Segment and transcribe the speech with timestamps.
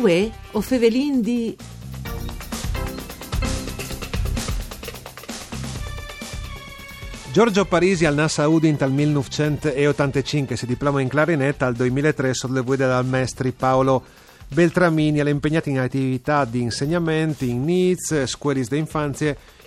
[0.00, 1.54] Uè, o fevelin di...
[7.30, 13.04] Giorgio Parisi al NASA Udin dal 1985 si diploma in clarinetta, al 2003 sollevò dal
[13.04, 14.02] maestri Paolo
[14.48, 18.64] Beltramini, è impegnato in attività di insegnamento in NIZ, scuole di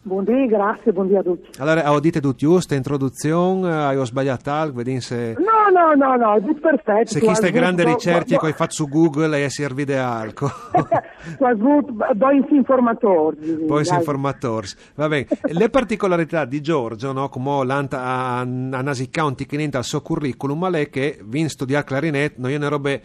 [0.07, 1.49] Buondì, grazie, buondì a tutti.
[1.59, 5.35] Allora, ho dite tutti giusto, introduzione, hai sbagliato algo, vedi se...
[5.37, 7.11] No, no, no, no, è tutto perfetto.
[7.11, 10.49] Se queste grandi ricerche che hai fatto su Google e servi di alco.
[11.37, 13.65] Tu hai avuto due informatori.
[13.67, 14.67] Poi informatori.
[14.95, 15.27] Va bene.
[15.41, 19.99] Le particolarità di Giorgio, no, come l'anta a, a Nasi County che niente al suo
[20.01, 22.97] curriculum, è che vin studiare clarinetto, non è una roba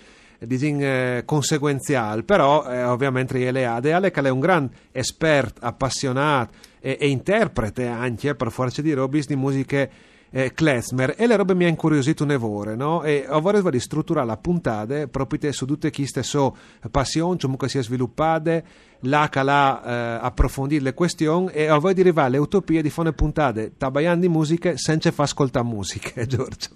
[0.47, 3.81] disin eh, conseguenziale, però eh, ovviamente le ha.
[3.81, 8.93] De Ale che è un gran esperto, appassionato e, e interprete anche, per forza di
[8.93, 9.91] robis, di musiche
[10.33, 13.03] eh, klezmer e le robe mi ha incuriosito un'evore no?
[13.03, 16.56] e ho voluto di strutturare la puntata proprio su tutte queste so
[16.91, 18.65] passioni comunque si è sviluppate
[19.01, 23.12] là che l'ha eh, approfondire le questioni e ho di arrivare alle utopie di fare
[23.12, 26.71] puntate tabaiando di musiche senza far ascoltare musiche Giorgio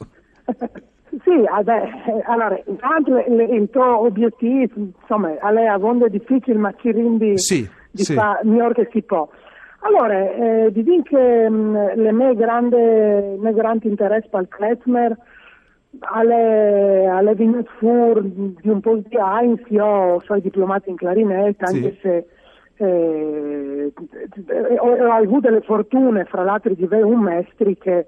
[1.37, 7.39] sì, vabbè, allora, intanto il tuo obiettivo, insomma, è a volte difficile, ma ci rindi
[7.39, 8.13] sì, di sì.
[8.15, 9.29] il miglior che si può.
[9.81, 15.17] Allora, eh, di dire che mh, le mie grandi, mie grandi interessi per il klezmer
[16.01, 21.77] alle, alle venute di un po' di anni, io sono diplomato in clarinetta, Sì.
[21.77, 22.27] anche se
[22.79, 23.93] eh,
[24.79, 28.07] ho, ho avuto le fortune, fra l'altro, di avere un maestri che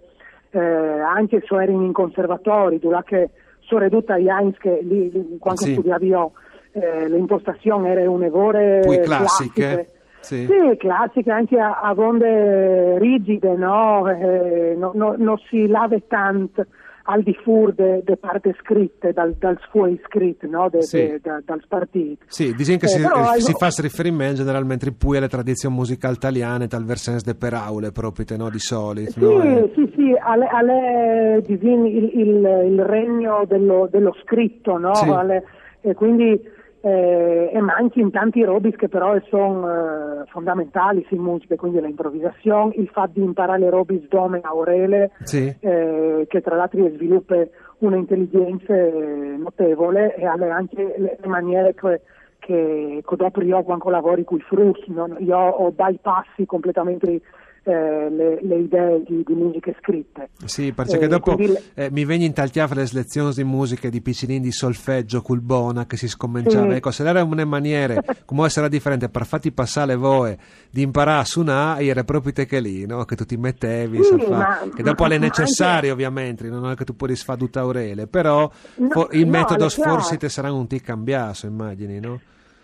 [0.51, 5.37] eh, anche se erano in conservatori, dove che sono ridotta agli anni che lì, lì,
[5.39, 5.73] quando Sì.
[5.73, 6.33] studiavo io,
[6.73, 9.91] eh, l'impostazione era un'evore Poi classiche, classiche.
[10.21, 10.47] sì.
[10.47, 14.09] Sì, classiche anche a, a onde rigide, no?
[14.09, 16.67] Eh, no- no- non si lave tanto
[17.11, 20.69] al di fuori de, parte scritte, dal, dal suo iscritto, no?
[20.69, 20.99] De, Sì.
[20.99, 22.25] de- da- dal partito.
[22.29, 26.15] Sì, dicono che Eh, si, però, si io- fa riferimento generalmente poi alle tradizioni musicali
[26.15, 29.13] italiane, tal versenza de per aule proprio, no, di solito.
[29.13, 29.43] Sì, no?
[29.43, 34.95] Eh, sì, sì, alle, alle- disin- il, il- il regno dello, dello scritto, no?
[34.95, 35.09] Sì.
[35.09, 35.45] Alle-
[35.81, 36.39] e quindi
[36.81, 42.75] eh, e ma anche in tanti robis che però sono fondamentali in musica, quindi l'improvvisazione,
[42.77, 45.55] il fatto di imparare le robis dome aurele, Sì.
[45.61, 47.37] eh, che tra l'altro sviluppa
[47.79, 52.01] un'intelligenza eh, notevole e alle anche le, maniere che,
[52.39, 55.15] che, che dopo io quando lavori con i frutti, no?
[55.19, 57.21] io ho bypassi completamente
[57.69, 60.31] eh, le, le idee di, di musiche scritte.
[60.45, 64.01] Sì, perché Eh, dopo quindi- eh, mi vengono in talchiare le lezioni di musica di
[64.01, 66.71] piccinin di solfeggio col bona che si scommenciava.
[66.71, 66.77] Sì.
[66.77, 70.37] Ecco, se era una maniera, come sarà differente, per farti passare voi
[70.71, 73.05] di imparare a suonare, era proprio te che lì, no?
[73.05, 76.85] che tu ti mettevi, Sì, ma- che dopo ma- è necessario ovviamente, non è che
[76.85, 79.91] tu puoi tutta aurele, però No, fo- il no, metodo è chiaro.
[79.93, 82.21] forse te sarà un tic cambiato, immagini, no?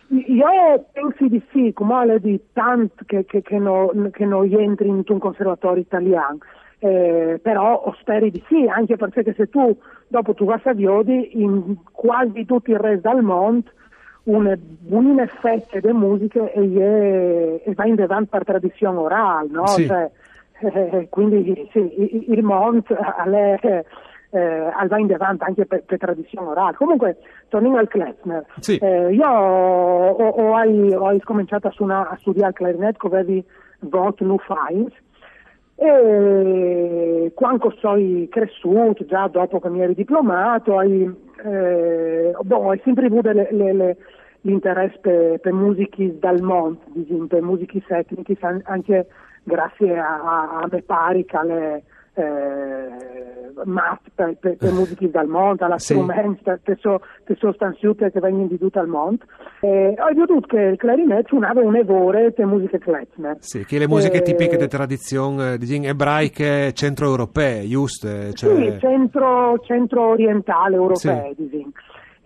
[0.09, 4.89] Io penso di sì, come le di tanto che, che, che, no, che non entri
[4.89, 6.39] in un conservatorio italiano,
[6.79, 9.77] eh, però speri di sì, anche perché se tu
[10.09, 13.71] dopo tu vai a Viodi, in quasi tutto il resto del mondo,
[14.25, 16.61] un buon effetto di musiche e,
[17.65, 19.67] è- e va in avanti per tradizione orale, no?
[19.69, 19.87] Sì.
[19.87, 20.11] Cioè,
[20.61, 23.85] eh, quindi sì, il- il mondo è
[24.35, 26.77] eh, al va in avanti anche per, per tradizione orale.
[26.77, 27.19] Comunque,
[27.49, 28.45] torniamo al klezmer.
[28.59, 28.77] Sì.
[28.79, 33.45] Eh, io ho, ho, ho, ho cominciato a, suona- a studiare il clarinet con avevi
[33.81, 34.93] voto nu fines
[35.77, 41.03] e quando sono cresciuto, già dopo che mi eri diplomato, hai,
[41.45, 43.97] eh, boh, hai sempre avuto le- le- le-
[44.43, 49.07] l'interesse per, per musiche dal mondo, diciamo, per musiche tecniche, anche
[49.43, 51.83] grazie a, a, a me pari che le
[52.15, 55.95] eh, mat per, per, per musiche dal mondo, alla Sì.
[55.95, 59.25] strumenti, per, per, so, per sostanziute che vengono di tutto il mondo.
[59.61, 63.37] E ho veduto che il clarinetto suonava un evore per musiche klezmer.
[63.41, 68.09] Sì, che le musiche Eh, tipiche di tradizione, diciamo, ebraiche centroeuropee, giusto?
[68.33, 71.73] Cioè, Sì, centro, centro orientale europeo, diciamo.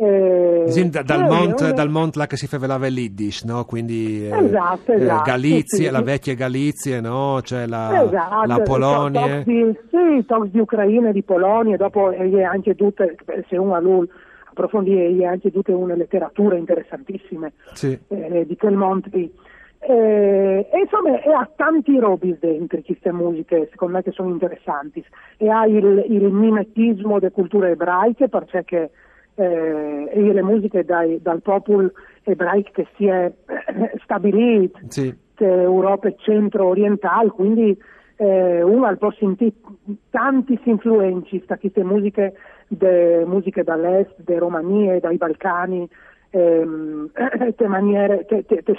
[0.01, 3.65] Eh, da- dal, eh, mont, io- dal mont là che si faceva l'Iddish, no?
[3.65, 5.91] Quindi eh, Esatto, eh, esatto, Galizia, sì.
[5.91, 7.41] la vecchia Galizia, no?
[7.43, 9.43] C'è la, Esatto, la Polonia.
[9.43, 13.17] Sì, talks di Ucraina e di Polonia, dopo è anche tutte,
[13.49, 14.09] se uno a lui
[14.51, 17.99] approfondire, è anche tutte una letteratura interessantissime Sì.
[18.09, 19.33] eh, di quel monte lì.
[19.81, 25.05] E, e insomma e ha tanti robi dentro queste musiche, secondo me che sono interessanti.
[25.39, 28.91] E ha il, il mimetismo delle culture ebraiche, perché
[29.39, 31.93] eh, e le musiche dai, dal popolo
[32.25, 33.33] ebraico che si è
[34.03, 35.07] stabilito Sì.
[35.07, 37.81] in Europa centro-orientale, quindi
[38.17, 39.55] eh, uno può sentire
[40.11, 42.35] tanti influenze da queste musiche,
[42.67, 45.89] de, musiche dall'est, dalle Romanie, dai Balcani,
[46.31, 47.11] ehm,
[47.57, 48.75] te maniere, te, te, te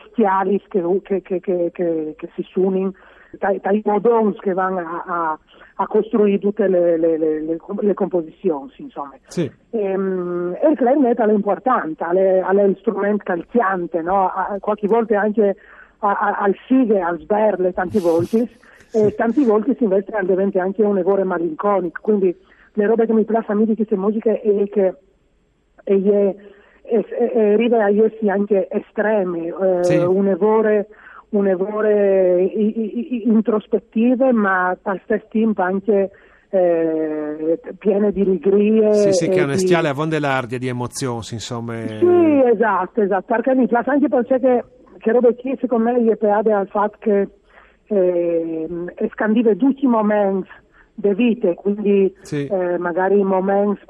[1.22, 1.40] che, che,
[1.72, 2.92] che, che, si suono,
[3.32, 5.40] dai, dai modons che vanno a, a,
[5.82, 9.14] a costruire tutte le, le, le, le, composizioni, insomma.
[9.28, 9.50] Sì.
[9.70, 14.28] E il clarinetto è importante, è, è un strumento calziante, no?
[14.28, 15.56] A- qualche volta anche
[16.00, 18.50] a- a- al fighe, al sberle, tanti volte,
[18.92, 22.36] e tanti volte si investe diventa anche un evore malinconico, quindi
[22.74, 24.96] le robe che mi piacciono di queste musiche è che
[25.86, 26.36] e,
[26.84, 29.96] e, e arriva a essi anche estremi, eh, Sì.
[29.96, 30.88] un evore
[31.32, 36.10] un evore i- i- i- introspettive ma al stesso tempo anche
[36.52, 38.94] eh, piene di allegrie.
[38.94, 41.78] Sì, sì, che è un di- stiale a von dell'ardia di emozioni, insomma.
[41.80, 44.64] eh, Sì, esatto, esatto, perché mi piace anche perché che,
[44.98, 47.28] che robe qui secondo me gli piace al fatto che
[47.88, 48.68] eh,
[49.12, 50.50] scandive tutti i momenti
[50.96, 52.48] di vita, quindi Sì.
[52.48, 53.82] eh, magari i momenti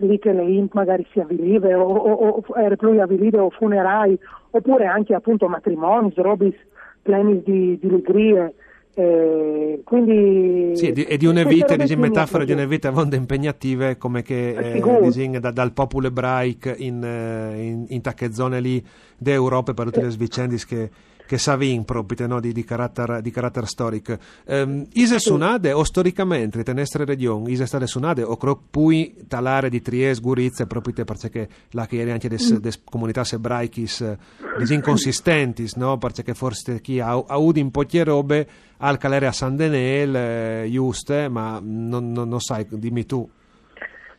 [0.00, 4.18] lì che le int magari si avvilive o, o, o avvilive o funerali,
[4.50, 6.54] oppure anche appunto matrimoni, robe
[7.02, 8.54] pieni di, di allegrie.
[8.94, 14.22] eh, quindi Sì, e di una vita, mi metafore di una vita vonde impegnative come
[14.22, 18.84] che Eh, eh, dici, da- dal popolo ebraico in, eh, in, in tacche zone lì
[19.16, 20.90] d'Europa per tutte le vicende che,
[21.26, 24.16] che savin proprio no, di, di, carattere, di carattere storico.
[24.46, 29.68] Um, ise sunade o storicamente te nostre regioni, ise state sunade o croc pui talare
[29.68, 34.16] di Trieste, Gurizia proprio te perché là che anche des, des comunità ebraichis
[34.58, 35.98] dis inconsistentis, no?
[35.98, 38.46] Perché forse chi ha, ha un po' di robe
[38.78, 43.28] al calere a San Denel, eh, giuste, ma non, non, non sai, dimmi tu.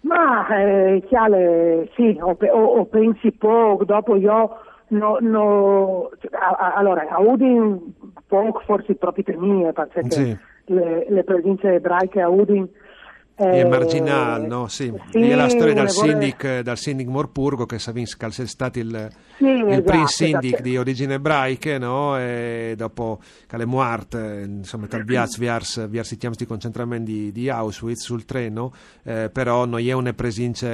[0.01, 4.49] Ma eh, chiale, sì, o, pe- o- o pensi poco, dopo io
[4.89, 7.93] no, no, a- allora, a Udin
[8.27, 10.37] poco forse proprio te mie, perché Sì.
[10.65, 12.67] le, le presenze ebraiche a Udin
[13.35, 14.67] È eh, marginale, no?
[14.67, 14.93] Sì.
[15.09, 18.77] sì, È la storia dal vole- sindic, dal sindic Morpurgo che Savins cal è stato
[18.77, 20.61] il, Sì, il esatto, primo sindic esatto.
[20.61, 22.15] di origini ebraiche, no?
[22.19, 23.19] E dopo
[23.49, 28.03] è morto, eh, insomma, tal viaz vers, vers i chiams di concentramento di, di Auschwitz
[28.03, 28.71] sul treno,
[29.03, 30.67] eh, però non è una presenza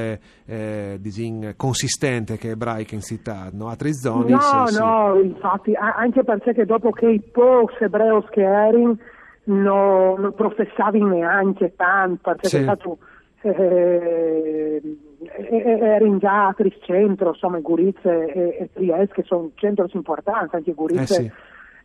[0.45, 3.69] eh, disin, consistente che è ebraica in città, no?
[3.69, 4.79] A tre zone, No, sì, sì.
[4.81, 8.97] no, infatti, anche perché dopo che i pochi ebrei che erano
[9.50, 12.57] non non professavi neanche tanto, perché Sì.
[12.57, 12.98] è stato
[13.42, 14.81] eh,
[15.42, 21.18] erano già a centro, insomma, Gurizia e, e Trieste, che sono centri importanti, anche Gurizia
[21.19, 21.31] Eh sì.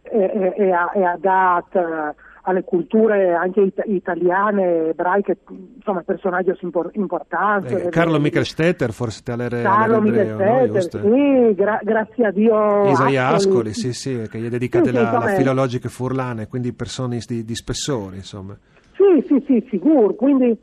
[0.02, 2.14] e, e, e e ha dato eh,
[2.46, 5.38] alle culture anche it- italiane, ebraiche,
[5.76, 7.72] insomma, personaggi impor- importanti.
[7.74, 10.72] Eh, Carlo Michael Stetter, forse te l'ere Carlo Michel l'ebreo, no?
[10.72, 11.00] Giusto?
[11.00, 12.90] sì, gra- grazie a Dio.
[12.90, 13.70] Isaia Ascoli.
[13.70, 16.72] Ascoli, sì, sì, che gli è dedicata Sì, sì, la, la come- filologica furlane, quindi
[16.74, 18.56] persone di, di spessore, insomma.
[18.92, 20.12] Sì, sì, sì, sicuro.
[20.14, 20.56] Quindi,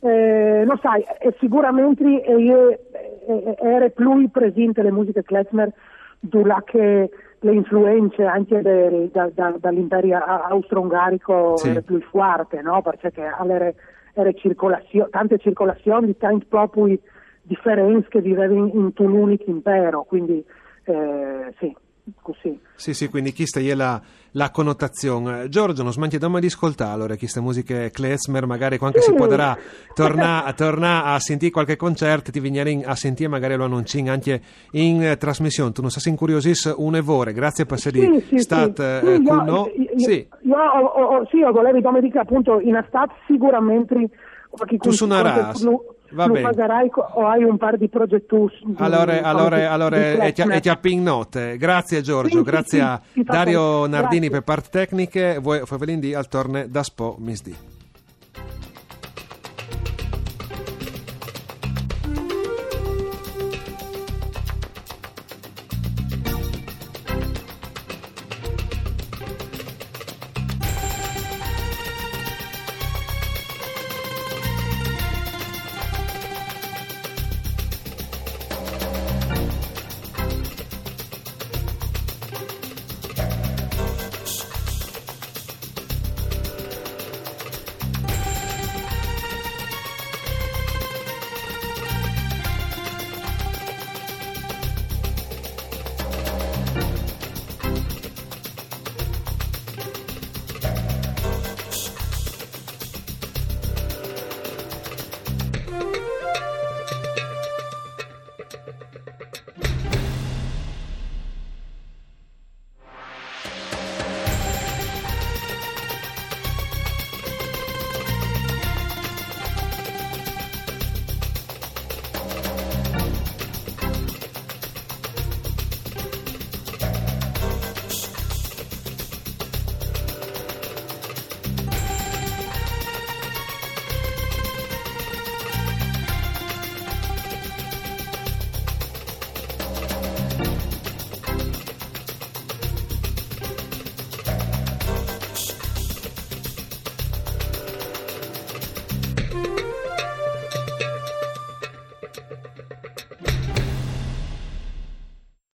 [0.00, 1.04] eh, lo sai,
[1.38, 5.70] sicuramente eh, io, eh, era più presente le musiche klezmer
[6.18, 11.80] durante le influenze anche de- da- da- dall'imperio austro-ungarico Sì.
[11.82, 12.82] più forte, no?
[12.82, 13.72] Perché era,
[14.14, 16.98] era circolazio- tante circolazioni di tanti popoli
[17.42, 20.44] differenti che vivevano in un unico impero, quindi
[20.84, 21.76] eh, sì,
[22.22, 22.58] così.
[22.74, 24.00] Sì, sì, quindi questa è la,
[24.36, 25.48] la connotazione.
[25.48, 29.56] Giorgio, non domani di ascoltare allora queste musiche klezmer, magari quando si potrà
[29.94, 34.40] tornare torna a sentire qualche concerto, ti vignerai a sentire magari lo annuncin anche
[34.72, 35.72] in eh, trasmissione.
[35.72, 39.06] Tu non sai se incuriosisce un evore, grazie per essere Sì, sì, stato sì.
[39.06, 39.72] eh, io- con noi.
[39.96, 40.28] io- Sì.
[40.42, 44.10] Io ho, ho, sì, ho volevo dico appunto in estate sicuramente
[44.50, 46.48] qualche Tu suonerai, lo, va lo bene.
[46.48, 48.34] pagherai o hai un par di progetti
[48.76, 51.56] Allora, allora, allora e ti, e ti apping note.
[51.58, 52.78] Grazie Giorgio, Sì, grazie
[53.12, 53.86] sì, a Dario.
[53.86, 54.30] Nardini Grazie.
[54.30, 57.75] per parte tecniche, voi Favelindi al torne da Spo Misdi.